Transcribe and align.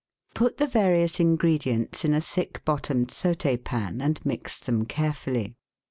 —Put 0.33 0.57
the 0.57 0.65
various 0.65 1.19
ingredients 1.19 2.03
in 2.03 2.15
a 2.15 2.21
thick 2.21 2.65
bottomed 2.65 3.09
saut^ 3.09 3.63
pan 3.63 4.01
and 4.01 4.19
mix 4.25 4.59
them 4.59 4.87
carefully. 4.87 5.53